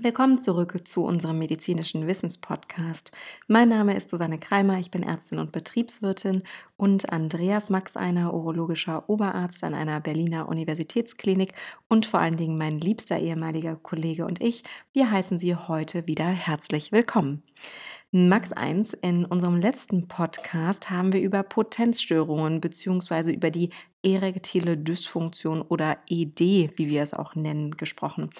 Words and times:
Willkommen 0.00 0.40
zurück 0.40 0.86
zu 0.86 1.02
unserem 1.04 1.40
medizinischen 1.40 2.06
Wissenspodcast. 2.06 3.10
Mein 3.48 3.68
Name 3.68 3.96
ist 3.96 4.10
Susanne 4.10 4.38
Kreimer, 4.38 4.78
ich 4.78 4.92
bin 4.92 5.02
Ärztin 5.02 5.40
und 5.40 5.50
Betriebswirtin 5.50 6.44
und 6.76 7.12
Andreas 7.12 7.68
Max 7.68 7.96
einer 7.96 8.32
urologischer 8.32 9.10
Oberarzt 9.10 9.64
an 9.64 9.74
einer 9.74 9.98
Berliner 9.98 10.48
Universitätsklinik 10.48 11.52
und 11.88 12.06
vor 12.06 12.20
allen 12.20 12.36
Dingen 12.36 12.56
mein 12.58 12.78
liebster 12.78 13.18
ehemaliger 13.18 13.74
Kollege 13.74 14.24
und 14.24 14.40
ich. 14.40 14.62
Wir 14.92 15.10
heißen 15.10 15.40
Sie 15.40 15.56
heute 15.56 16.06
wieder 16.06 16.28
herzlich 16.28 16.92
willkommen. 16.92 17.42
Max 18.10 18.54
1, 18.54 18.94
in 19.02 19.26
unserem 19.26 19.60
letzten 19.60 20.08
Podcast 20.08 20.88
haben 20.88 21.12
wir 21.12 21.20
über 21.20 21.42
Potenzstörungen 21.42 22.62
bzw. 22.62 23.32
über 23.32 23.50
die 23.50 23.68
erektile 24.02 24.78
Dysfunktion 24.78 25.60
oder 25.60 25.98
ED, 26.08 26.40
wie 26.76 26.88
wir 26.88 27.02
es 27.02 27.12
auch 27.12 27.34
nennen, 27.34 27.76
gesprochen 27.76 28.30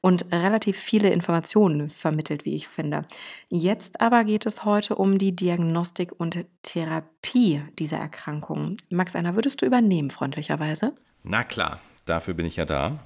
und 0.00 0.32
relativ 0.32 0.78
viele 0.78 1.10
Informationen 1.10 1.90
vermittelt, 1.90 2.46
wie 2.46 2.54
ich 2.54 2.68
finde. 2.68 3.04
Jetzt 3.50 4.00
aber 4.00 4.24
geht 4.24 4.46
es 4.46 4.64
heute 4.64 4.94
um 4.94 5.18
die 5.18 5.36
Diagnostik 5.36 6.18
und 6.18 6.46
Therapie 6.62 7.60
dieser 7.78 7.98
Erkrankung. 7.98 8.78
Max, 8.88 9.14
einer 9.14 9.34
würdest 9.34 9.60
du 9.60 9.66
übernehmen, 9.66 10.08
freundlicherweise? 10.08 10.94
Na 11.22 11.44
klar, 11.44 11.82
dafür 12.06 12.32
bin 12.32 12.46
ich 12.46 12.56
ja 12.56 12.64
da. 12.64 12.98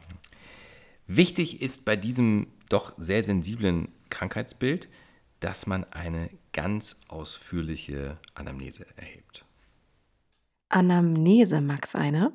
Wichtig 1.09 1.61
ist 1.61 1.85
bei 1.85 1.97
diesem 1.97 2.47
doch 2.69 2.93
sehr 2.97 3.25
sensiblen 3.25 3.89
Krankheitsbild, 4.09 4.89
dass 5.43 5.67
man 5.67 5.85
eine 5.93 6.31
ganz 6.53 6.97
ausführliche 7.09 8.19
Anamnese 8.35 8.87
erhebt. 8.97 9.45
Anamnese, 10.69 11.61
Max, 11.61 11.95
eine? 11.95 12.33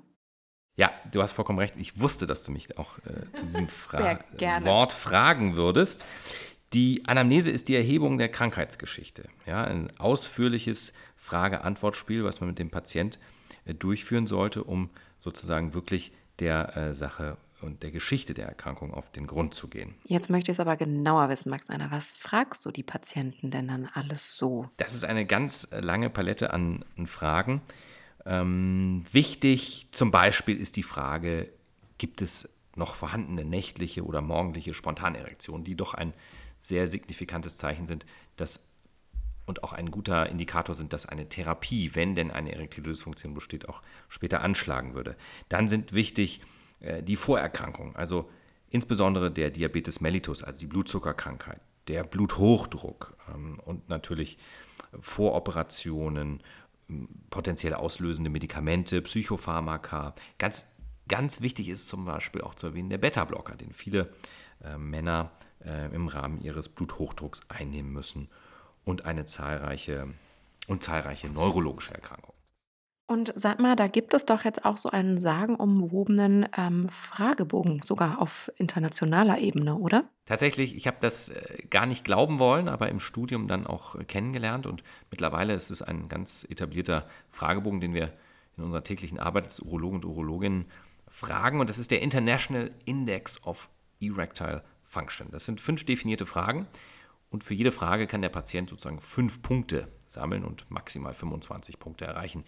Ja, 0.76 0.92
du 1.12 1.22
hast 1.22 1.32
vollkommen 1.32 1.58
recht. 1.58 1.78
Ich 1.78 2.00
wusste, 2.00 2.28
dass 2.28 2.44
du 2.44 2.52
mich 2.52 2.78
auch 2.78 2.98
äh, 3.00 3.32
zu 3.32 3.46
diesem 3.46 3.70
Fra 3.70 4.20
Wort 4.64 4.94
fragen 4.94 5.56
würdest. 5.56 6.06
Die 6.74 7.04
Anamnese 7.08 7.50
ist 7.50 7.70
die 7.70 7.76
Erhebung 7.76 8.18
der 8.18 8.30
Krankheitsgeschichte. 8.30 9.30
Ja, 9.46 9.64
ein 9.64 9.98
ausführliches 9.98 10.94
Frage-Antwort-Spiel, 11.16 12.26
was 12.26 12.42
man 12.42 12.50
mit 12.50 12.60
dem 12.60 12.70
Patient 12.70 13.20
äh, 13.66 13.74
durchführen 13.74 14.28
sollte, 14.28 14.66
um 14.66 14.90
sozusagen 15.18 15.74
wirklich 15.74 16.12
der 16.40 16.76
äh, 16.76 16.94
Sache 16.94 17.38
und 17.62 17.84
der 17.84 17.92
Geschichte 17.92 18.34
der 18.34 18.48
Erkrankung 18.48 18.94
auf 18.94 19.12
den 19.12 19.28
Grund 19.28 19.54
zu 19.54 19.68
gehen. 19.68 19.96
Jetzt 20.06 20.30
möchte 20.30 20.52
ich 20.52 20.56
es 20.56 20.60
aber 20.60 20.78
genauer 20.78 21.30
wissen, 21.30 21.50
Max 21.50 21.70
Einer. 21.70 21.92
Was 21.92 22.08
fragst 22.14 22.66
du 22.66 22.72
die 22.72 22.84
Patienten 22.84 23.52
denn 23.52 23.68
dann 23.68 23.90
alles 23.94 24.36
so? 24.36 24.70
Das 24.78 24.94
ist 24.94 25.06
eine 25.06 25.26
ganz 25.26 25.68
lange 25.72 26.10
Palette 26.10 26.54
an, 26.54 26.86
an 26.98 27.08
Fragen. 27.08 27.62
Ähm, 28.26 29.04
wichtig 29.12 29.88
zum 29.92 30.12
Beispiel 30.12 30.58
ist 30.58 30.76
die 30.76 30.84
Frage, 30.84 31.50
gibt 31.98 32.22
es 32.22 32.50
noch 32.76 32.94
vorhandene 32.94 33.44
nächtliche 33.44 34.06
oder 34.06 34.22
morgendliche 34.22 34.74
Spontanerektionen, 34.74 35.64
die 35.64 35.76
doch 35.76 35.94
ein 35.94 36.14
sehr 36.60 36.88
signifikantes 36.88 37.58
Zeichen 37.58 37.88
sind, 37.88 38.06
dass 38.36 38.64
und 39.46 39.64
auch 39.64 39.72
ein 39.72 39.92
guter 39.92 40.30
Indikator 40.30 40.76
sind, 40.76 40.92
dass 40.92 41.06
eine 41.06 41.30
Therapie, 41.30 41.96
wenn 41.96 42.16
denn 42.16 42.32
eine 42.32 42.52
erektile 42.52 42.90
Dysfunktion 42.90 43.34
besteht, 43.34 43.70
auch 43.70 43.82
später 44.10 44.42
anschlagen 44.42 44.94
würde. 44.94 45.16
Dann 45.48 45.70
sind 45.70 45.94
wichtig 45.94 46.42
äh, 46.42 46.57
die 46.80 47.16
Vorerkrankungen, 47.16 47.96
also 47.96 48.30
insbesondere 48.70 49.32
der 49.32 49.50
Diabetes 49.50 50.02
mellitus, 50.02 50.44
also 50.44 50.60
die 50.60 50.68
Blutzuckerkrankheit, 50.68 51.62
der 51.88 52.04
Bluthochdruck 52.04 53.16
ähm, 53.34 53.60
und 53.66 53.90
natürlich 53.90 54.38
Voroperationen, 55.00 56.42
potenziell 57.30 57.74
auslösende 57.74 58.30
Medikamente, 58.30 59.02
Psychopharmaka. 59.02 60.14
Ganz, 60.38 60.72
ganz 61.10 61.42
wichtig 61.42 61.68
ist 61.68 61.90
zum 61.90 62.06
Beispiel 62.06 62.42
auch 62.42 62.56
zu 62.56 62.68
erwähnen 62.68 62.90
der 62.90 62.98
Beta-Blocker, 62.98 63.56
den 63.56 63.74
viele 63.74 64.14
äh, 64.64 64.78
Männer 64.78 65.32
äh, 65.66 65.94
im 65.94 66.08
Rahmen 66.08 66.40
ihres 66.40 66.70
Bluthochdrucks 66.70 67.42
einnehmen 67.50 67.92
müssen 67.92 68.30
und 68.86 69.06
eine 69.06 69.26
zahlreiche 69.26 70.08
und 70.68 70.84
zahlreiche 70.84 71.30
neurologische 71.30 71.94
Erkrankungen. 71.94 72.37
Und 73.10 73.34
sag 73.38 73.60
mal, 73.60 73.78
da 73.78 73.88
gibt 73.88 74.14
es 74.14 74.26
doch 74.26 74.44
jetzt 74.44 74.66
auch 74.66 74.76
so 74.76 74.90
einen 74.90 75.18
sagenumwobenen 75.18 76.48
ähm, 76.58 76.90
Fragebogen, 76.90 77.82
sogar 77.86 78.22
auf 78.22 78.52
internationaler 78.58 79.38
Ebene, 79.40 79.76
oder? 79.76 80.10
Tatsächlich, 80.26 80.76
ich 80.76 80.88
habe 80.88 80.98
das 81.00 81.30
äh, 81.30 81.64
gar 81.70 81.86
nicht 81.86 82.04
glauben 82.04 82.38
wollen, 82.38 82.68
aber 82.68 82.90
im 82.90 83.00
Studium 83.00 83.48
dann 83.48 83.66
auch 83.66 83.96
äh, 83.96 84.04
kennengelernt. 84.04 84.68
Und 84.68 84.84
mittlerweile 85.10 85.54
ist 85.54 85.72
es 85.72 85.82
ein 85.82 86.10
ganz 86.10 86.46
etablierter 86.50 87.08
Fragebogen, 87.30 87.80
den 87.80 87.94
wir 87.94 88.12
in 88.58 88.66
unserer 88.66 88.84
täglichen 88.84 89.20
Arbeit 89.20 89.46
als 89.46 89.62
Urologen 89.62 90.00
und 90.00 90.06
Urologinnen 90.06 90.66
fragen. 91.08 91.62
Und 91.62 91.70
das 91.70 91.78
ist 91.78 91.92
der 91.92 92.02
International 92.02 92.72
Index 92.84 93.42
of 93.46 93.70
Erectile 94.02 94.64
Function. 94.82 95.30
Das 95.32 95.46
sind 95.46 95.62
fünf 95.62 95.86
definierte 95.86 96.26
Fragen. 96.26 96.68
Und 97.30 97.44
für 97.44 97.54
jede 97.54 97.72
Frage 97.72 98.08
kann 98.08 98.22
der 98.22 98.30
Patient 98.30 98.70
sozusagen 98.70 99.00
fünf 99.00 99.42
Punkte 99.42 99.88
sammeln 100.08 100.44
und 100.46 100.70
maximal 100.72 101.14
25 101.14 101.80
Punkte 101.80 102.06
erreichen. 102.06 102.44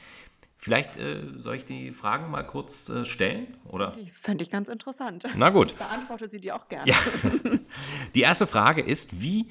Vielleicht 0.62 0.97
äh, 0.97 1.24
soll 1.38 1.56
ich 1.56 1.64
die 1.64 1.94
Fragen 1.94 2.30
mal 2.30 2.44
kurz 2.44 2.90
äh, 2.90 3.06
stellen, 3.06 3.56
oder? 3.64 3.92
Die 3.92 4.12
fände 4.12 4.44
ich 4.44 4.50
ganz 4.50 4.68
interessant. 4.68 5.25
Na 5.38 5.52
gut. 5.52 5.72
Ich 5.72 5.78
beantworte 5.78 6.30
sie 6.30 6.42
dir 6.42 6.58
auch 6.58 6.68
gerne. 6.68 6.92
Ja. 6.92 6.97
Die 8.16 8.20
erste 8.20 8.46
Frage 8.46 8.81
ist, 8.81 9.22
wie 9.22 9.50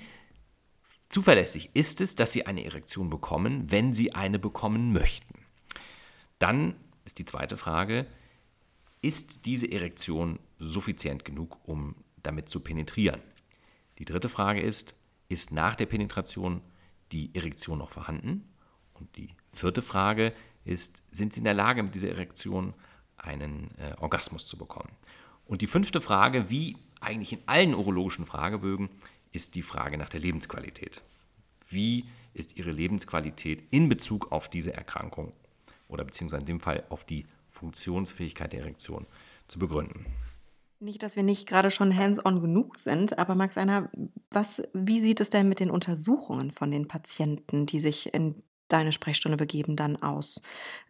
zuverlässig 1.09 1.71
ist 1.73 2.03
es, 2.03 2.15
dass 2.15 2.33
Sie 2.33 2.45
eine 2.45 2.63
Erektion 2.63 3.09
bekommen, 3.09 3.73
wenn 3.73 3.95
Sie 3.95 4.15
eine 4.15 4.39
bekommen 4.39 4.93
möchten? 4.93 5.47
Dann 6.39 6.75
ist 7.07 7.19
die 7.19 7.25
zweite 7.25 7.57
Frage, 7.57 8.07
ist 9.01 9.47
diese 9.47 9.73
Erektion 9.73 10.39
suffizient 10.59 11.25
genug, 11.25 11.59
um 11.67 11.97
damit 12.23 12.51
zu 12.51 12.61
penetrieren? 12.61 13.23
Die 13.99 14.05
dritte 14.05 14.29
Frage 14.29 14.61
ist, 14.61 14.95
ist 15.31 15.53
nach 15.53 15.75
der 15.75 15.87
Penetration 15.87 16.61
die 17.13 17.35
Erektion 17.35 17.79
noch 17.79 17.89
vorhanden? 17.89 18.47
Und 18.93 19.17
die 19.17 19.31
vierte 19.51 19.81
Frage 19.81 20.35
ist, 20.69 21.03
sind 21.11 21.33
sie 21.33 21.41
in 21.41 21.45
der 21.45 21.55
Lage, 21.55 21.83
mit 21.83 21.95
dieser 21.95 22.11
Erektion 22.11 22.75
einen 23.17 23.71
äh, 23.79 23.95
Orgasmus 24.01 24.47
zu 24.47 24.57
bekommen? 24.57 24.91
Und 25.47 25.63
die 25.63 25.67
fünfte 25.67 26.01
Frage, 26.01 26.51
wie 26.51 26.77
eigentlich 27.01 27.33
in 27.33 27.43
allen 27.47 27.75
urologischen 27.75 28.27
Fragebögen, 28.27 28.91
ist 29.33 29.55
die 29.55 29.63
Frage 29.63 29.99
nach 29.99 30.09
der 30.09 30.21
Lebensqualität. 30.21 31.03
Wie 31.69 32.05
ist 32.35 32.57
Ihre 32.57 32.71
Lebensqualität 32.71 33.65
in 33.71 33.89
Bezug 33.89 34.33
auf 34.33 34.49
diese 34.49 34.73
Erkrankung 34.73 35.33
oder 35.89 36.05
beziehungsweise 36.05 36.41
in 36.41 36.47
dem 36.47 36.61
Fall 36.61 36.85
auf 36.89 37.05
die 37.05 37.27
Funktionsfähigkeit 37.49 38.53
der 38.53 38.61
Erektion 38.61 39.07
zu 39.49 39.59
begründen? 39.59 40.07
Nicht, 40.81 41.03
dass 41.03 41.17
wir 41.17 41.25
nicht 41.25 41.49
gerade 41.49 41.73
schon 41.73 41.97
hands-on 41.97 42.41
genug 42.41 42.79
sind, 42.79 43.19
aber 43.19 43.35
Max 43.35 43.59
einer, 43.59 43.91
was, 44.31 44.63
wie 44.73 45.01
sieht 45.01 45.21
es 45.21 45.29
denn 45.29 45.49
mit 45.49 45.59
den 45.59 45.71
Untersuchungen 45.71 46.53
von 46.53 46.71
den 46.71 46.87
Patienten, 46.87 47.67
die 47.67 47.81
sich 47.81 48.15
in 48.15 48.43
deine 48.69 48.93
Sprechstunde 48.93 49.37
begeben, 49.37 49.77
dann 49.77 49.97
aus? 50.03 50.41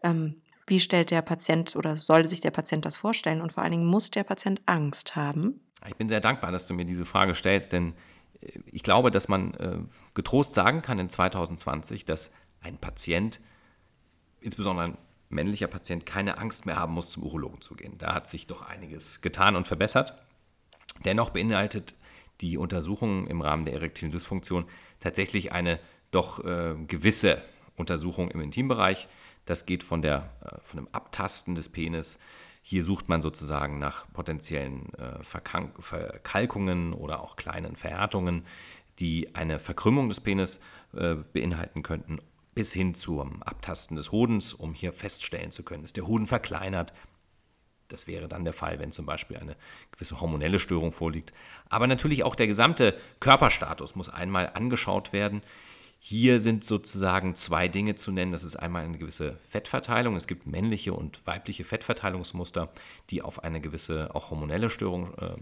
Ähm, 0.03 0.43
wie 0.67 0.81
stellt 0.81 1.11
der 1.11 1.23
Patient 1.23 1.77
oder 1.77 1.97
sollte 1.97 2.29
sich 2.29 2.41
der 2.41 2.51
Patient 2.51 2.85
das 2.85 2.97
vorstellen? 2.97 3.41
Und 3.41 3.53
vor 3.53 3.63
allen 3.63 3.73
Dingen 3.73 3.87
muss 3.87 4.11
der 4.11 4.25
Patient 4.25 4.61
Angst 4.67 5.17
haben? 5.17 5.61
Ich 5.87 5.97
bin 5.97 6.09
sehr 6.09 6.21
dankbar, 6.21 6.53
dass 6.53 6.67
du 6.67 6.75
mir 6.75 6.85
diese 6.85 7.07
Frage 7.07 7.35
stellst, 7.35 7.73
denn 7.73 7.95
äh, 8.41 8.59
ich 8.67 8.83
glaube, 8.83 9.11
dass 9.11 9.29
man 9.29 9.55
äh, 9.55 9.79
getrost 10.15 10.55
sagen 10.55 10.83
kann 10.83 10.99
in 10.99 11.09
2020, 11.09 12.05
dass 12.05 12.31
ein 12.61 12.79
Patient, 12.79 13.41
insbesondere 14.41 14.87
ein 14.87 14.99
männlicher 15.29 15.69
Patient, 15.69 16.07
keine 16.07 16.39
Angst 16.39 16.67
mehr 16.67 16.77
haben 16.77 16.95
muss, 16.95 17.11
zum 17.11 17.23
Urologen 17.23 17.61
zu 17.61 17.75
gehen. 17.75 17.97
Da 17.99 18.15
hat 18.15 18.27
sich 18.27 18.47
doch 18.47 18.63
einiges 18.63 19.21
getan 19.21 19.57
und 19.57 19.67
verbessert. 19.69 20.15
Dennoch 21.05 21.31
beinhaltet 21.31 21.95
die 22.41 22.59
Untersuchung 22.59 23.27
im 23.27 23.41
Rahmen 23.41 23.65
der 23.65 23.75
erektilen 23.75 24.13
Dysfunktion 24.13 24.67
tatsächlich 25.01 25.53
eine 25.53 25.79
doch 26.11 26.45
äh, 26.45 26.75
gewisse 26.87 27.43
Untersuchung 27.79 28.31
im 28.31 28.41
Intimbereich. 28.41 29.09
Das 29.45 29.67
geht 29.67 29.83
von, 29.83 30.03
der, 30.03 30.31
äh, 30.45 30.59
von 30.63 30.79
dem 30.79 30.89
Abtasten 30.93 31.55
des 31.55 31.69
Penis. 31.69 32.19
Hier 32.63 32.83
sucht 32.83 33.09
man 33.09 33.23
sozusagen 33.23 33.79
nach 33.79 34.13
potenziellen 34.13 34.93
äh, 34.95 35.23
Verkalkungen 35.23 36.93
oder 36.93 37.23
auch 37.23 37.37
kleinen 37.37 37.77
Verhärtungen, 37.77 38.45
die 38.99 39.35
eine 39.35 39.59
Verkrümmung 39.59 40.09
des 40.09 40.21
Penis 40.21 40.61
äh, 40.93 41.15
beinhalten 41.15 41.83
könnten, 41.83 42.19
bis 42.55 42.73
hin 42.73 42.95
zum 42.95 43.43
Abtasten 43.43 43.97
des 43.97 44.13
Hodens, 44.13 44.53
um 44.53 44.75
hier 44.75 44.93
feststellen 44.93 45.51
zu 45.51 45.63
können, 45.63 45.85
ist 45.85 45.97
der 45.97 46.07
Hoden 46.07 46.27
verkleinert. 46.27 46.93
Das 47.89 48.07
wäre 48.07 48.29
dann 48.29 48.45
der 48.45 48.53
Fall, 48.53 48.79
wenn 48.79 48.93
zum 48.93 49.07
Beispiel 49.07 49.39
eine 49.39 49.57
gewisse 49.93 50.21
hormonelle 50.21 50.59
Störung 50.59 50.93
vorliegt. 50.93 51.33
Aber 51.71 51.87
natürlich 51.87 52.23
auch 52.23 52.35
der 52.35 52.47
gesamte 52.47 52.99
Körperstatus 53.21 53.97
muss 53.97 54.11
einmal 54.11 54.51
angeschaut 54.53 55.13
werden. 55.13 55.41
Hier 56.01 56.39
sind 56.41 56.65
sozusagen 56.65 57.35
zwei 57.35 57.69
Dinge 57.69 57.97
zu 57.97 58.13
nennen. 58.13 58.33
Das 58.33 58.45
ist 58.45 58.57
einmal 58.57 58.85
eine 58.85 58.99
gewisse 58.99 59.37
Fettverteilung. 59.43 60.15
Es 60.17 60.27
gibt 60.27 60.47
männliche 60.47 60.95
und 60.95 61.27
weibliche 61.27 61.65
Fettverteilungsmuster, 61.65 62.73
die 63.11 63.23
auf 63.23 63.43
eine 63.43 63.61
gewisse 63.61 64.15
auch 64.15 64.31
hormonelle 64.31 64.71
Störung 64.71 65.15
äh, 65.15 65.37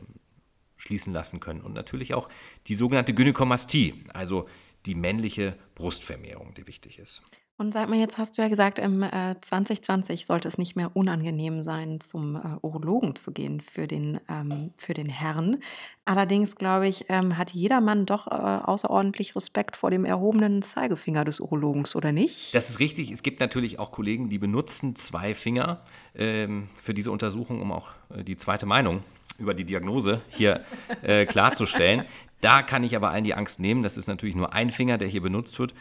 schließen 0.76 1.12
lassen 1.12 1.40
können. 1.40 1.60
Und 1.60 1.74
natürlich 1.74 2.14
auch 2.14 2.28
die 2.68 2.74
sogenannte 2.74 3.14
Gynäkomastie, 3.14 4.04
also 4.14 4.48
die 4.86 4.94
männliche 4.94 5.56
Brustvermehrung, 5.74 6.54
die 6.54 6.66
wichtig 6.66 6.98
ist. 6.98 7.22
Und 7.58 7.72
sag 7.72 7.88
mal, 7.88 7.98
jetzt 7.98 8.18
hast 8.18 8.36
du 8.36 8.42
ja 8.42 8.48
gesagt, 8.48 8.78
im 8.78 9.02
äh, 9.02 9.34
2020 9.40 10.26
sollte 10.26 10.46
es 10.46 10.58
nicht 10.58 10.76
mehr 10.76 10.90
unangenehm 10.94 11.62
sein, 11.62 12.00
zum 12.00 12.36
äh, 12.36 12.40
Urologen 12.60 13.16
zu 13.16 13.32
gehen 13.32 13.62
für 13.62 13.86
den, 13.86 14.20
ähm, 14.28 14.74
für 14.76 14.92
den 14.92 15.08
Herrn. 15.08 15.62
Allerdings, 16.04 16.56
glaube 16.56 16.86
ich, 16.86 17.06
ähm, 17.08 17.38
hat 17.38 17.52
jeder 17.52 17.80
Mann 17.80 18.04
doch 18.04 18.26
äh, 18.26 18.30
außerordentlich 18.30 19.34
Respekt 19.36 19.78
vor 19.78 19.90
dem 19.90 20.04
erhobenen 20.04 20.60
Zeigefinger 20.60 21.24
des 21.24 21.40
Urologens, 21.40 21.96
oder 21.96 22.12
nicht? 22.12 22.54
Das 22.54 22.68
ist 22.68 22.78
richtig. 22.78 23.10
Es 23.10 23.22
gibt 23.22 23.40
natürlich 23.40 23.78
auch 23.78 23.90
Kollegen, 23.90 24.28
die 24.28 24.38
benutzen 24.38 24.94
zwei 24.94 25.32
Finger 25.32 25.80
ähm, 26.14 26.68
für 26.78 26.92
diese 26.92 27.10
Untersuchung, 27.10 27.62
um 27.62 27.72
auch 27.72 27.88
äh, 28.14 28.22
die 28.22 28.36
zweite 28.36 28.66
Meinung 28.66 29.02
über 29.38 29.54
die 29.54 29.64
Diagnose 29.64 30.20
hier 30.28 30.64
äh, 31.02 31.24
klarzustellen. 31.24 32.04
Da 32.42 32.62
kann 32.62 32.84
ich 32.84 32.94
aber 32.94 33.10
allen 33.10 33.24
die 33.24 33.34
Angst 33.34 33.60
nehmen. 33.60 33.82
Das 33.82 33.96
ist 33.96 34.08
natürlich 34.08 34.36
nur 34.36 34.52
ein 34.52 34.70
Finger, 34.70 34.98
der 34.98 35.08
hier 35.08 35.22
benutzt 35.22 35.58
wird. 35.58 35.74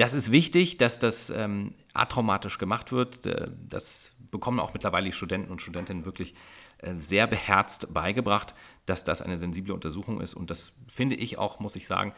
Das 0.00 0.14
ist 0.14 0.30
wichtig, 0.30 0.78
dass 0.78 0.98
das 0.98 1.28
ähm, 1.28 1.74
atraumatisch 1.92 2.56
gemacht 2.56 2.90
wird. 2.90 3.26
Äh, 3.26 3.50
das 3.68 4.12
bekommen 4.30 4.58
auch 4.58 4.72
mittlerweile 4.72 5.04
die 5.04 5.12
Studenten 5.12 5.52
und 5.52 5.60
Studentinnen 5.60 6.06
wirklich 6.06 6.32
äh, 6.78 6.94
sehr 6.96 7.26
beherzt 7.26 7.92
beigebracht, 7.92 8.54
dass 8.86 9.04
das 9.04 9.20
eine 9.20 9.36
sensible 9.36 9.74
Untersuchung 9.74 10.22
ist. 10.22 10.32
Und 10.32 10.50
das 10.50 10.72
finde 10.88 11.16
ich 11.16 11.36
auch, 11.36 11.60
muss 11.60 11.76
ich 11.76 11.86
sagen, 11.86 12.14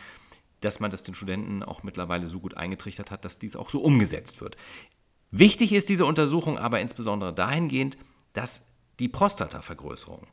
dass 0.61 0.79
man 0.79 0.93
das 0.93 1.02
den 1.02 1.17
Studenten 1.17 1.64
auch 1.64 1.82
mittlerweile 1.82 2.29
so 2.29 2.38
gut 2.38 2.56
eingetrichtert 2.56 3.11
hat, 3.11 3.25
dass 3.25 3.40
dies 3.40 3.56
auch 3.56 3.69
so 3.69 3.81
umgesetzt 3.81 4.40
wird. 4.40 4.56
Wichtig 5.32 5.73
ist 5.73 5.88
diese 5.88 6.06
Untersuchung 6.06 6.58
aber 6.58 6.81
insbesondere 6.81 7.34
dahingehend, 7.34 7.96
dass 8.32 8.62
die 9.00 9.08
Prostatavergrößerung 9.08 10.29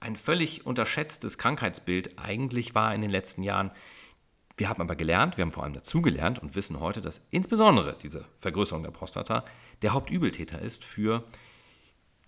ein 0.00 0.16
völlig 0.16 0.66
unterschätztes 0.66 1.38
Krankheitsbild 1.38 2.18
eigentlich 2.18 2.74
war 2.74 2.94
in 2.94 3.00
den 3.00 3.10
letzten 3.10 3.42
Jahren 3.42 3.70
wir 4.60 4.68
haben 4.68 4.82
aber 4.82 4.94
gelernt, 4.94 5.38
wir 5.38 5.42
haben 5.42 5.52
vor 5.52 5.64
allem 5.64 5.72
dazugelernt 5.72 6.38
und 6.38 6.54
wissen 6.54 6.78
heute, 6.80 7.00
dass 7.00 7.26
insbesondere 7.30 7.96
diese 8.00 8.26
Vergrößerung 8.38 8.82
der 8.82 8.90
Prostata 8.90 9.42
der 9.80 9.94
Hauptübeltäter 9.94 10.60
ist 10.60 10.84
für 10.84 11.24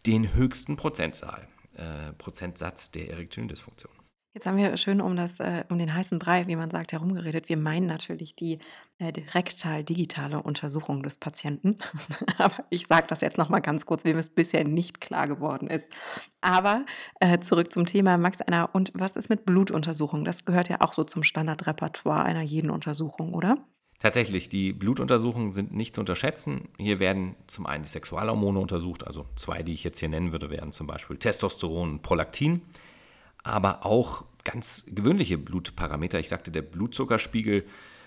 den 0.07 0.35
höchsten 0.35 0.77
Prozentzahl, 0.77 1.47
äh, 1.77 2.13
Prozentsatz 2.15 2.91
der 2.91 3.11
erektilen 3.11 3.49
Dysfunktion. 3.49 3.93
Jetzt 4.35 4.47
haben 4.47 4.57
wir 4.57 4.75
schön 4.79 5.03
um, 5.03 5.15
das, 5.15 5.41
äh, 5.41 5.65
um 5.69 5.77
den 5.77 5.93
heißen 5.93 6.19
Brei, 6.19 6.47
wie 6.47 6.57
man 6.57 6.71
sagt, 6.71 6.93
herumgeredet. 6.93 7.51
Wir 7.51 7.59
meinen 7.59 7.85
natürlich 7.85 8.35
die 8.35 8.61
äh, 8.97 9.13
rektal-digitale 9.35 10.43
Untersuchung 10.43 11.03
des 11.03 11.19
Patienten. 11.19 11.77
Aber 12.39 12.65
ich 12.71 12.87
sage 12.87 13.07
das 13.09 13.21
jetzt 13.21 13.37
nochmal 13.37 13.61
ganz 13.61 13.85
kurz, 13.85 14.05
wem 14.05 14.17
es 14.17 14.31
bisher 14.31 14.65
nicht 14.65 15.03
klar 15.03 15.29
geworden 15.29 15.69
ist. 15.69 15.87
Aber 16.41 16.87
äh, 17.21 17.41
zurück 17.41 17.71
zum 17.75 17.85
Thema 17.85 18.17
Max 18.17 18.41
Einer. 18.41 18.75
Und 18.75 18.91
was 18.95 19.17
ist 19.17 19.29
mit 19.29 19.45
Blutuntersuchung? 19.45 20.25
Das 20.25 20.47
gehört 20.47 20.71
ja 20.71 20.81
auch 20.81 20.95
so 20.95 21.05
zum 21.05 21.25
Standardrepertoire 21.25 22.25
einer 22.25 22.43
jeden 22.43 22.71
Untersuchung, 22.71 23.35
oder? 23.35 23.59
Tatsächlich, 23.99 24.49
die 24.49 24.73
Blutuntersuchungen 24.73 25.53
sind 25.53 25.75
nicht 25.75 25.95
zu 25.95 26.01
unterschätzen. 26.01 26.71
Hier 26.79 27.01
werden 27.01 27.37
zum 27.49 27.67
einen 27.67 27.83
die 27.83 27.91
Sexualhormone 27.91 28.59
untersucht, 28.59 29.07
also 29.07 29.27
zwei, 29.37 29.63
die 29.63 29.75
ich 29.75 29.85
jetzt 29.85 30.01
hier 30.01 30.09
nennen 30.09 30.33
würde, 30.33 30.49
wären 30.49 30.73
zum 30.73 30.87
Beispiel 30.87 31.19
Testosteron 31.19 31.91
und 31.91 32.03
Prolaktin 32.03 32.63
aber 33.43 33.85
auch 33.87 34.25
ganz 34.45 34.85
gewöhnliche 34.89 35.39
Blutparameter. 35.39 36.19
Ich 36.19 36.29
sagte, 36.29 36.51
der 36.51 36.63
Blutzuckerspiegel, 36.63 37.65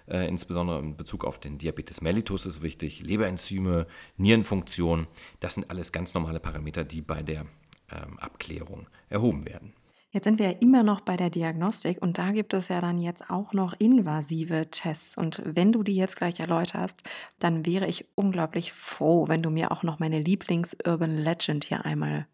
äh, 0.08 0.28
insbesondere 0.28 0.80
in 0.80 0.98
Bezug 0.98 1.26
auf 1.26 1.40
den 1.40 1.58
Diabetes 1.58 2.02
mellitus, 2.02 2.46
ist 2.46 2.62
wichtig, 2.62 3.02
Leberenzyme, 3.02 3.88
Nierenfunktion, 4.18 5.08
das 5.40 5.56
sind 5.56 5.70
alles 5.70 5.92
ganz 5.92 6.14
normale 6.14 6.40
Parameter, 6.40 6.84
die 6.84 7.02
bei 7.02 7.24
der 7.24 7.46
ähm, 7.92 8.20
Abklärung 8.20 8.88
erhoben 9.10 9.46
werden. 9.46 9.74
Jetzt 10.12 10.24
sind 10.24 10.40
wir 10.40 10.52
ja 10.52 10.58
immer 10.60 10.82
noch 10.82 11.02
bei 11.02 11.18
der 11.18 11.30
Diagnostik 11.30 12.02
und 12.02 12.18
da 12.18 12.32
gibt 12.32 12.54
es 12.54 12.70
ja 12.70 12.80
dann 12.80 12.98
jetzt 12.98 13.30
auch 13.30 13.52
noch 13.52 13.74
invasive 13.74 14.70
Tests. 14.72 15.18
Und 15.18 15.42
wenn 15.44 15.74
du 15.74 15.84
die 15.84 15.96
jetzt 15.96 16.16
gleich 16.16 16.40
erläuterst, 16.40 17.04
dann 17.40 17.66
wäre 17.66 17.86
ich 17.88 18.06
unglaublich 18.16 18.72
froh, 18.72 19.28
wenn 19.28 19.44
du 19.44 19.50
mir 19.50 19.74
auch 19.74 19.84
noch 19.84 20.00
meine 20.00 20.22
Lieblings-Urban 20.22 21.18
Legend 21.18 21.66
hier 21.66 21.84
einmal 21.84 22.28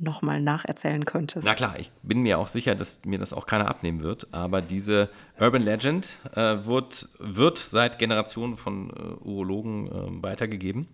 nochmal 0.00 0.40
nacherzählen 0.40 1.04
könntest. 1.04 1.44
Na 1.44 1.54
klar, 1.54 1.78
ich 1.78 1.90
bin 2.02 2.22
mir 2.22 2.38
auch 2.38 2.46
sicher, 2.46 2.74
dass 2.74 3.04
mir 3.04 3.18
das 3.18 3.32
auch 3.32 3.46
keiner 3.46 3.68
abnehmen 3.68 4.00
wird, 4.00 4.32
aber 4.32 4.62
diese 4.62 5.10
Urban 5.38 5.62
Legend 5.62 6.18
äh, 6.34 6.64
wird, 6.64 7.08
wird 7.18 7.58
seit 7.58 7.98
Generationen 7.98 8.56
von 8.56 8.90
äh, 8.90 8.92
Urologen 9.24 9.86
äh, 9.86 10.22
weitergegeben. 10.22 10.88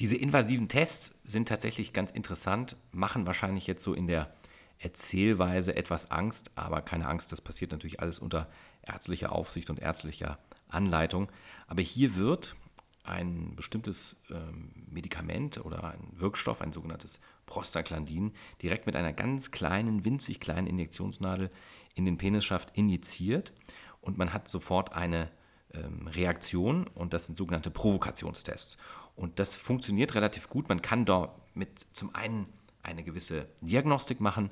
Diese 0.00 0.16
invasiven 0.16 0.68
Tests 0.68 1.14
sind 1.22 1.48
tatsächlich 1.48 1.92
ganz 1.92 2.10
interessant, 2.10 2.76
machen 2.90 3.26
wahrscheinlich 3.26 3.66
jetzt 3.66 3.84
so 3.84 3.94
in 3.94 4.06
der 4.06 4.32
Erzählweise 4.78 5.76
etwas 5.76 6.10
Angst, 6.10 6.50
aber 6.56 6.82
keine 6.82 7.06
Angst, 7.06 7.30
das 7.30 7.40
passiert 7.40 7.70
natürlich 7.70 8.00
alles 8.00 8.18
unter 8.18 8.48
ärztlicher 8.82 9.30
Aufsicht 9.30 9.70
und 9.70 9.78
ärztlicher 9.78 10.38
Anleitung. 10.68 11.30
Aber 11.68 11.82
hier 11.82 12.16
wird 12.16 12.56
ein 13.04 13.56
bestimmtes 13.56 14.22
ähm, 14.30 14.70
Medikament 14.90 15.64
oder 15.64 15.84
ein 15.84 16.08
Wirkstoff, 16.12 16.60
ein 16.60 16.72
sogenanntes 16.72 17.20
Prostaglandin, 17.46 18.32
direkt 18.62 18.86
mit 18.86 18.96
einer 18.96 19.12
ganz 19.12 19.50
kleinen, 19.50 20.04
winzig 20.04 20.40
kleinen 20.40 20.66
Injektionsnadel 20.66 21.50
in 21.94 22.04
den 22.04 22.16
Penisschaft 22.16 22.76
injiziert 22.76 23.52
und 24.00 24.18
man 24.18 24.32
hat 24.32 24.48
sofort 24.48 24.92
eine 24.92 25.30
ähm, 25.74 26.06
Reaktion 26.06 26.86
und 26.88 27.12
das 27.12 27.26
sind 27.26 27.36
sogenannte 27.36 27.70
Provokationstests. 27.70 28.76
Und 29.14 29.38
das 29.38 29.54
funktioniert 29.54 30.14
relativ 30.14 30.48
gut. 30.48 30.68
Man 30.68 30.80
kann 30.80 31.04
damit 31.04 31.86
zum 31.92 32.14
einen 32.14 32.46
eine 32.82 33.04
gewisse 33.04 33.48
Diagnostik 33.60 34.20
machen, 34.20 34.50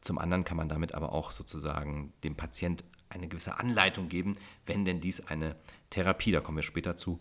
zum 0.00 0.18
anderen 0.18 0.44
kann 0.44 0.56
man 0.56 0.68
damit 0.68 0.94
aber 0.94 1.12
auch 1.12 1.30
sozusagen 1.30 2.12
dem 2.24 2.34
Patient 2.36 2.84
eine 3.08 3.28
gewisse 3.28 3.58
Anleitung 3.58 4.08
geben, 4.08 4.34
wenn 4.66 4.84
denn 4.84 5.00
dies 5.00 5.26
eine 5.26 5.56
Therapie, 5.90 6.32
da 6.32 6.40
kommen 6.40 6.58
wir 6.58 6.62
später 6.62 6.96
zu, 6.96 7.20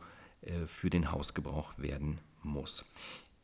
für 0.66 0.90
den 0.90 1.12
Hausgebrauch 1.12 1.78
werden 1.78 2.20
muss. 2.44 2.86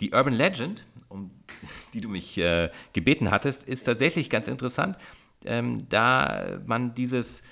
Die 0.02 0.12
Urban 0.12 0.34
Legend, 0.34 0.86
um 1.10 1.32
die 1.94 2.02
du 2.02 2.10
mich 2.10 2.38
äh, 2.38 2.70
gebeten 2.94 3.32
hattest, 3.32 3.64
ist 3.64 3.84
tatsächlich 3.84 4.30
ganz 4.30 4.48
interessant, 4.48 4.98
ähm, 5.46 5.88
da 5.90 6.60
man 6.66 6.94
dieses, 6.94 7.44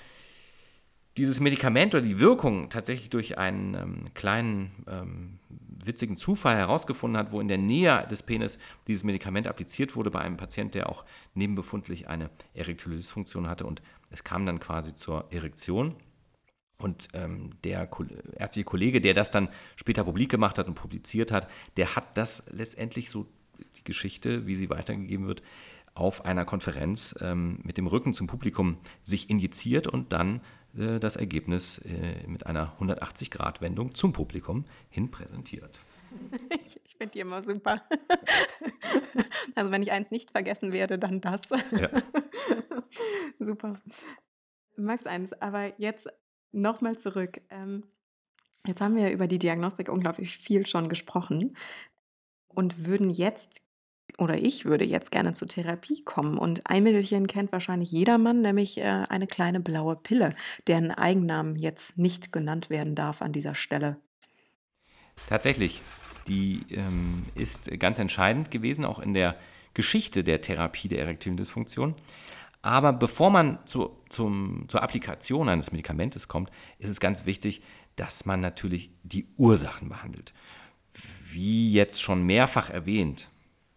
dieses 1.16 1.40
Medikament 1.40 1.94
oder 1.94 2.02
die 2.02 2.20
Wirkung 2.20 2.68
tatsächlich 2.68 3.10
durch 3.10 3.38
einen 3.38 3.74
ähm, 3.74 4.04
kleinen 4.14 4.84
ähm, 4.88 5.38
witzigen 5.84 6.16
Zufall 6.16 6.56
herausgefunden 6.56 7.18
hat, 7.18 7.32
wo 7.32 7.40
in 7.40 7.48
der 7.48 7.58
Nähe 7.58 8.06
des 8.10 8.22
Penis 8.22 8.58
dieses 8.86 9.04
Medikament 9.04 9.46
appliziert 9.46 9.94
wurde 9.96 10.10
bei 10.10 10.20
einem 10.20 10.36
Patienten, 10.36 10.72
der 10.72 10.88
auch 10.88 11.04
nebenbefundlich 11.34 12.08
eine 12.08 12.30
erektile 12.54 12.96
Dysfunktion 12.96 13.48
hatte 13.48 13.66
und 13.66 13.82
es 14.10 14.24
kam 14.24 14.46
dann 14.46 14.60
quasi 14.60 14.94
zur 14.94 15.26
Erektion. 15.32 15.94
Und 16.78 17.08
ähm, 17.14 17.50
der 17.64 17.88
ärztliche 18.36 18.64
Kollege, 18.64 19.00
der 19.00 19.14
das 19.14 19.30
dann 19.30 19.48
später 19.76 20.04
publik 20.04 20.30
gemacht 20.30 20.58
hat 20.58 20.66
und 20.68 20.74
publiziert 20.74 21.32
hat, 21.32 21.48
der 21.76 21.96
hat 21.96 22.18
das 22.18 22.44
letztendlich 22.50 23.08
so, 23.08 23.26
die 23.76 23.84
Geschichte, 23.84 24.46
wie 24.46 24.56
sie 24.56 24.68
weitergegeben 24.68 25.26
wird, 25.26 25.42
auf 25.94 26.26
einer 26.26 26.44
Konferenz 26.44 27.14
ähm, 27.22 27.60
mit 27.62 27.78
dem 27.78 27.86
Rücken 27.86 28.12
zum 28.12 28.26
Publikum 28.26 28.76
sich 29.02 29.30
injiziert 29.30 29.86
und 29.86 30.12
dann 30.12 30.42
äh, 30.76 31.00
das 31.00 31.16
Ergebnis 31.16 31.78
äh, 31.78 32.26
mit 32.26 32.46
einer 32.46 32.76
180-Grad-Wendung 32.78 33.94
zum 33.94 34.12
Publikum 34.12 34.66
hin 34.90 35.10
präsentiert. 35.10 35.80
Ich, 36.62 36.80
ich 36.84 36.96
finde 36.96 37.12
die 37.12 37.20
immer 37.20 37.42
super. 37.42 37.82
Also 39.54 39.70
wenn 39.70 39.82
ich 39.82 39.92
eins 39.92 40.10
nicht 40.10 40.30
vergessen 40.30 40.72
werde, 40.72 40.98
dann 40.98 41.20
das. 41.20 41.40
Ja. 41.72 41.90
super. 43.38 43.80
Max 44.76 45.06
eins, 45.06 45.32
aber 45.40 45.78
jetzt 45.80 46.08
Nochmal 46.52 46.98
zurück. 46.98 47.40
Ähm, 47.50 47.84
jetzt 48.66 48.80
haben 48.80 48.96
wir 48.96 49.10
über 49.10 49.26
die 49.26 49.38
Diagnostik 49.38 49.88
unglaublich 49.88 50.36
viel 50.38 50.66
schon 50.66 50.88
gesprochen 50.88 51.56
und 52.48 52.86
würden 52.86 53.10
jetzt 53.10 53.60
oder 54.18 54.38
ich 54.38 54.64
würde 54.64 54.84
jetzt 54.84 55.10
gerne 55.10 55.34
zur 55.34 55.48
Therapie 55.48 56.02
kommen. 56.02 56.38
Und 56.38 56.66
ein 56.66 56.82
Mittelchen 56.82 57.26
kennt 57.26 57.52
wahrscheinlich 57.52 57.90
jedermann, 57.90 58.40
nämlich 58.40 58.78
äh, 58.78 59.04
eine 59.08 59.26
kleine 59.26 59.60
blaue 59.60 59.96
Pille, 59.96 60.34
deren 60.66 60.90
Eigennamen 60.90 61.54
jetzt 61.54 61.98
nicht 61.98 62.32
genannt 62.32 62.70
werden 62.70 62.94
darf 62.94 63.20
an 63.20 63.32
dieser 63.32 63.54
Stelle. 63.54 63.96
Tatsächlich, 65.26 65.82
die 66.28 66.60
ähm, 66.70 67.24
ist 67.34 67.70
ganz 67.78 67.98
entscheidend 67.98 68.50
gewesen, 68.50 68.84
auch 68.84 69.00
in 69.00 69.12
der 69.12 69.36
Geschichte 69.74 70.24
der 70.24 70.40
Therapie 70.40 70.88
der 70.88 71.00
erektilen 71.00 71.36
Dysfunktion. 71.36 71.94
Aber 72.66 72.92
bevor 72.92 73.30
man 73.30 73.64
zu, 73.64 73.96
zum, 74.08 74.64
zur 74.66 74.82
Applikation 74.82 75.48
eines 75.48 75.70
Medikamentes 75.70 76.26
kommt, 76.26 76.50
ist 76.80 76.88
es 76.88 76.98
ganz 76.98 77.24
wichtig, 77.24 77.62
dass 77.94 78.24
man 78.24 78.40
natürlich 78.40 78.90
die 79.04 79.28
Ursachen 79.36 79.88
behandelt. 79.88 80.34
Wie 81.30 81.70
jetzt 81.70 82.02
schon 82.02 82.26
mehrfach 82.26 82.68
erwähnt, 82.68 83.28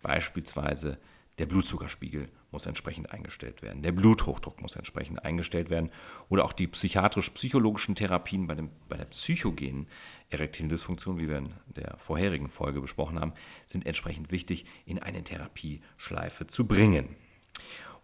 beispielsweise 0.02 0.98
der 1.38 1.46
Blutzuckerspiegel 1.46 2.32
muss 2.50 2.66
entsprechend 2.66 3.12
eingestellt 3.12 3.62
werden, 3.62 3.84
der 3.84 3.92
Bluthochdruck 3.92 4.60
muss 4.60 4.76
entsprechend 4.76 5.24
eingestellt 5.24 5.70
werden 5.70 5.92
oder 6.28 6.44
auch 6.44 6.54
die 6.54 6.66
psychiatrisch-psychologischen 6.66 7.94
Therapien 7.94 8.48
bei, 8.48 8.56
dem, 8.56 8.72
bei 8.88 8.98
der 8.98 9.06
psychogenen 9.06 9.86
erektilen 10.32 10.68
Dysfunktion, 10.68 11.20
wie 11.20 11.30
wir 11.30 11.38
in 11.38 11.54
der 11.68 11.96
vorherigen 12.00 12.50
Folge 12.50 12.82
besprochen 12.82 13.20
haben, 13.20 13.34
sind 13.68 13.86
entsprechend 13.86 14.32
wichtig, 14.32 14.66
in 14.88 14.98
eine 14.98 15.24
Therapieschleife 15.24 16.48
zu 16.48 16.68
bringen. 16.68 17.16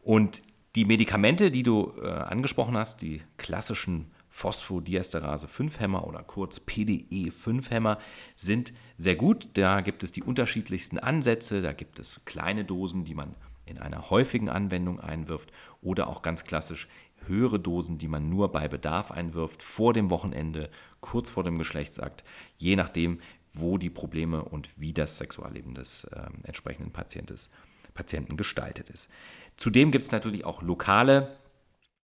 Und 0.03 0.43
die 0.75 0.85
Medikamente, 0.85 1.51
die 1.51 1.63
du 1.63 1.93
äh, 2.01 2.07
angesprochen 2.07 2.77
hast, 2.77 3.01
die 3.01 3.21
klassischen 3.37 4.11
Phosphodiesterase 4.29 5.47
5-Hämmer 5.47 6.05
oder 6.05 6.21
kurz 6.21 6.59
PDE5-Hämmer 6.59 7.97
sind 8.35 8.73
sehr 8.97 9.15
gut. 9.15 9.47
Da 9.53 9.79
gibt 9.79 10.03
es 10.03 10.11
die 10.11 10.23
unterschiedlichsten 10.23 10.99
Ansätze. 10.99 11.61
Da 11.61 11.71
gibt 11.71 11.99
es 11.99 12.25
kleine 12.25 12.65
Dosen, 12.65 13.05
die 13.05 13.15
man 13.15 13.35
in 13.65 13.79
einer 13.79 14.09
häufigen 14.09 14.49
Anwendung 14.49 14.99
einwirft 14.99 15.51
oder 15.81 16.07
auch 16.07 16.21
ganz 16.21 16.43
klassisch 16.43 16.89
höhere 17.25 17.59
Dosen, 17.59 17.97
die 17.97 18.09
man 18.09 18.29
nur 18.29 18.51
bei 18.51 18.67
Bedarf 18.67 19.09
einwirft, 19.09 19.63
vor 19.63 19.93
dem 19.93 20.09
Wochenende, 20.09 20.69
kurz 20.99 21.29
vor 21.29 21.43
dem 21.43 21.57
Geschlechtsakt, 21.57 22.23
je 22.57 22.75
nachdem, 22.75 23.19
wo 23.53 23.77
die 23.77 23.89
Probleme 23.89 24.43
und 24.43 24.79
wie 24.79 24.93
das 24.93 25.17
Sexualleben 25.17 25.73
des 25.73 26.03
äh, 26.03 26.27
entsprechenden 26.43 26.91
Patientes, 26.91 27.49
Patienten 27.93 28.35
gestaltet 28.37 28.89
ist. 28.89 29.09
Zudem 29.57 29.91
gibt 29.91 30.05
es 30.05 30.11
natürlich 30.11 30.45
auch 30.45 30.61
lokale 30.61 31.37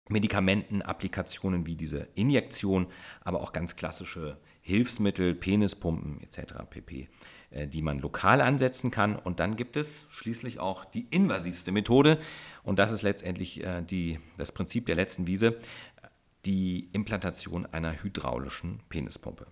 Medikamentenapplikationen 0.10 1.66
wie 1.66 1.76
diese 1.76 2.08
Injektion, 2.16 2.88
aber 3.22 3.42
auch 3.42 3.54
ganz 3.54 3.76
klassische 3.76 4.38
Hilfsmittel, 4.62 5.34
Penispumpen 5.36 6.22
etc. 6.22 6.54
pp, 6.70 7.08
äh, 7.52 7.68
die 7.68 7.82
man 7.82 8.00
lokal 8.00 8.42
ansetzen 8.42 8.92
kann. 8.92 9.16
Und 9.16 9.40
dann 9.40 9.56
gibt 9.56 9.78
es 9.78 10.06
schließlich 10.10 10.60
auch 10.60 10.86
die 10.86 11.08
invasivste 11.10 11.72
Methode, 11.72 12.20
und 12.64 12.80
das 12.80 12.92
ist 12.92 13.02
letztendlich 13.02 13.64
äh, 13.64 13.82
die, 13.82 14.20
das 14.38 14.52
Prinzip 14.52 14.88
der 14.88 14.96
letzten 14.96 15.26
Wiese, 15.26 15.58
die 16.46 16.90
Implantation 16.92 17.66
einer 17.66 18.04
hydraulischen 18.04 18.82
Penispumpe. 18.90 19.48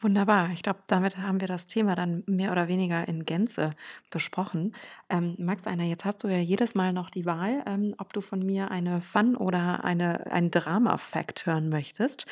Wunderbar. 0.00 0.50
Ich 0.52 0.62
glaube, 0.62 0.78
damit 0.86 1.16
haben 1.16 1.40
wir 1.40 1.48
das 1.48 1.66
Thema 1.66 1.96
dann 1.96 2.22
mehr 2.26 2.52
oder 2.52 2.68
weniger 2.68 3.08
in 3.08 3.24
Gänze 3.24 3.72
besprochen. 4.10 4.76
Ähm, 5.08 5.34
Max 5.38 5.66
Einer, 5.66 5.82
jetzt 5.84 6.04
hast 6.04 6.22
du 6.22 6.28
ja 6.28 6.38
jedes 6.38 6.76
Mal 6.76 6.92
noch 6.92 7.10
die 7.10 7.26
Wahl, 7.26 7.64
ähm, 7.66 7.96
ob 7.98 8.12
du 8.12 8.20
von 8.20 8.38
mir 8.38 8.70
eine 8.70 9.00
Fun 9.00 9.34
oder 9.34 9.82
eine, 9.82 10.30
ein 10.30 10.52
Drama-Fact 10.52 11.46
hören 11.46 11.68
möchtest. 11.68 12.26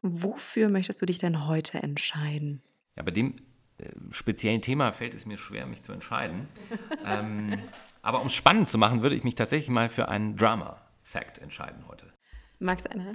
Wofür 0.00 0.68
möchtest 0.68 1.02
du 1.02 1.06
dich 1.06 1.18
denn 1.18 1.48
heute 1.48 1.82
entscheiden? 1.82 2.62
Ja, 2.96 3.02
bei 3.02 3.10
dem 3.10 3.34
äh, 3.78 3.90
speziellen 4.12 4.62
Thema 4.62 4.92
fällt 4.92 5.14
es 5.14 5.26
mir 5.26 5.38
schwer, 5.38 5.66
mich 5.66 5.82
zu 5.82 5.92
entscheiden. 5.92 6.46
ähm, 7.04 7.58
aber 8.00 8.20
um 8.20 8.28
es 8.28 8.34
spannend 8.34 8.68
zu 8.68 8.78
machen, 8.78 9.02
würde 9.02 9.16
ich 9.16 9.24
mich 9.24 9.34
tatsächlich 9.34 9.70
mal 9.70 9.88
für 9.88 10.08
einen 10.08 10.36
Drama-Fact 10.36 11.38
entscheiden 11.38 11.82
heute. 11.88 12.12
Max 12.60 12.86
Einer, 12.86 13.14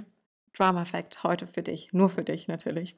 Drama-Fact 0.52 1.22
heute 1.22 1.46
für 1.46 1.62
dich, 1.62 1.94
nur 1.94 2.10
für 2.10 2.22
dich 2.22 2.48
natürlich. 2.48 2.96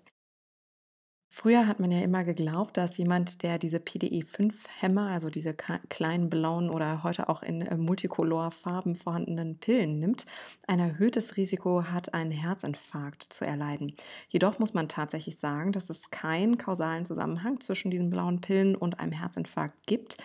Früher 1.39 1.67
hat 1.67 1.81
man 1.81 1.91
ja 1.91 2.01
immer 2.01 2.25
geglaubt, 2.25 2.79
dass 2.79 2.97
jemand, 2.97 3.43
der 3.43 3.59
diese 3.59 3.77
PDE5-Hämmer, 3.77 5.11
also 5.11 5.29
diese 5.29 5.53
kleinen 5.53 6.31
blauen 6.31 6.71
oder 6.71 7.03
heute 7.03 7.29
auch 7.29 7.43
in 7.43 7.61
äh, 7.61 7.77
Multicolor-Farben 7.77 8.95
vorhandenen 8.95 9.59
Pillen 9.59 9.99
nimmt, 9.99 10.25
ein 10.67 10.81
erhöhtes 10.81 11.37
Risiko 11.37 11.85
hat, 11.85 12.15
einen 12.15 12.31
Herzinfarkt 12.31 13.23
zu 13.23 13.45
erleiden. 13.45 13.93
Jedoch 14.31 14.59
muss 14.59 14.73
man 14.73 14.89
tatsächlich 14.89 15.37
sagen, 15.37 15.73
dass 15.73 15.91
es 15.91 16.11
keinen 16.11 16.57
kausalen 16.57 17.05
Zusammenhang 17.05 17.61
zwischen 17.61 17.91
diesen 17.91 18.09
blauen 18.09 18.41
Pillen 18.41 18.75
und 18.75 18.99
einem 18.99 19.13
Herzinfarkt 19.13 19.87
gibt. 19.87 20.17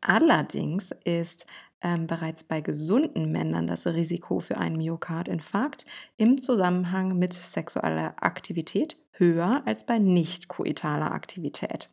Allerdings 0.00 0.92
ist 1.04 1.46
ähm, 1.80 2.06
bereits 2.06 2.44
bei 2.44 2.60
gesunden 2.60 3.30
Männern 3.30 3.66
das 3.66 3.86
Risiko 3.86 4.40
für 4.40 4.58
einen 4.58 4.76
Myokardinfarkt 4.76 5.86
im 6.16 6.40
Zusammenhang 6.40 7.18
mit 7.18 7.34
sexueller 7.34 8.14
Aktivität 8.20 8.96
höher 9.12 9.62
als 9.64 9.84
bei 9.84 9.98
nicht 9.98 10.48
koitaler 10.48 11.12
Aktivität. 11.12 11.88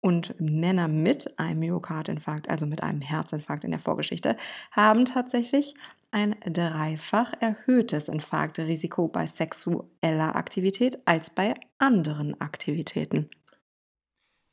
Und 0.00 0.34
Männer 0.40 0.88
mit 0.88 1.38
einem 1.38 1.60
Myokardinfarkt, 1.60 2.48
also 2.48 2.66
mit 2.66 2.82
einem 2.82 3.00
Herzinfarkt 3.00 3.64
in 3.64 3.70
der 3.70 3.80
Vorgeschichte, 3.80 4.36
haben 4.70 5.04
tatsächlich 5.04 5.74
ein 6.10 6.34
dreifach 6.44 7.32
erhöhtes 7.40 8.08
Infarktrisiko 8.08 9.08
bei 9.08 9.26
sexueller 9.26 10.36
Aktivität 10.36 10.98
als 11.06 11.30
bei 11.30 11.54
anderen 11.78 12.38
Aktivitäten. 12.40 13.30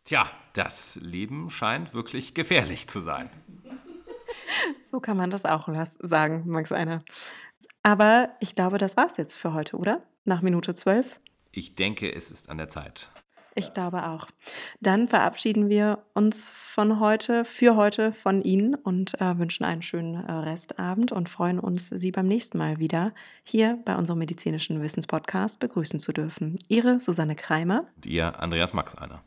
Tja, 0.10 0.26
das 0.54 1.00
Leben 1.04 1.52
scheint 1.52 1.94
wirklich 1.94 2.34
gefährlich 2.34 2.88
zu 2.88 3.00
sein. 3.00 3.30
So 4.84 5.00
kann 5.00 5.16
man 5.16 5.30
das 5.30 5.46
auch 5.46 5.70
sagen, 6.00 6.46
Max 6.48 6.72
Einer. 6.72 7.04
Aber 7.84 8.30
ich 8.40 8.56
glaube, 8.56 8.80
das 8.80 8.98
war's 8.98 9.18
jetzt 9.18 9.36
für 9.36 9.54
heute, 9.54 9.78
oder? 9.78 10.02
Nach 10.26 10.42
Minute 10.42 10.74
zwölf. 10.74 11.20
Ich 11.52 11.76
denke, 11.76 12.12
es 12.12 12.32
ist 12.32 12.50
an 12.50 12.58
der 12.58 12.68
Zeit. 12.70 13.12
Ich 13.54 13.76
glaube 13.76 14.08
auch. 14.08 14.26
Dann 14.82 15.08
verabschieden 15.08 15.70
wir 15.70 16.00
uns 16.16 16.50
von 16.50 17.00
heute, 17.00 17.46
für 17.46 17.76
heute 17.76 18.12
von 18.12 18.42
Ihnen 18.42 18.74
und 18.74 19.22
äh, 19.22 19.38
wünschen 19.38 19.64
einen 19.64 19.84
schönen 19.84 20.16
äh, 20.16 20.32
Restabend 20.32 21.12
und 21.12 21.30
freuen 21.30 21.60
uns, 21.60 21.88
Sie 21.88 22.12
beim 22.12 22.28
nächsten 22.28 22.58
Mal 22.58 22.80
wieder 22.80 23.14
hier 23.44 23.78
bei 23.86 23.96
unserem 23.96 24.18
medizinischen 24.18 24.82
Wissenspodcast 24.82 25.60
begrüßen 25.60 26.00
zu 26.00 26.14
dürfen. 26.14 26.58
Ihre 26.68 27.00
Susanne 27.00 27.36
Kreimer 27.36 27.84
und 27.96 28.08
Ihr 28.08 28.42
Andreas 28.42 28.74
Max 28.74 28.96
einer. 28.96 29.22